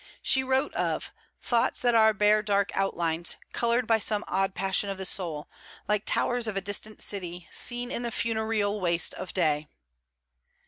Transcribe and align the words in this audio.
She 0.23 0.43
wrote 0.43 0.73
of; 0.73 1.11
'Thoughts 1.43 1.83
that 1.83 1.93
are 1.93 2.11
bare 2.11 2.41
dark 2.41 2.71
outlines, 2.75 3.37
coloured 3.53 3.85
by 3.85 3.99
some 3.99 4.23
odd 4.27 4.55
passion 4.55 4.89
of 4.89 4.97
the 4.97 5.05
soul, 5.05 5.47
like 5.87 6.05
towers 6.07 6.47
of 6.47 6.57
a 6.57 6.59
distant 6.61 7.03
city 7.03 7.47
seen 7.51 7.91
in 7.91 8.01
the 8.01 8.09
funeral 8.09 8.81
waste 8.81 9.13
of 9.13 9.31
day.' 9.31 9.67